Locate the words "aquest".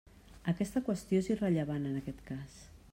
2.03-2.25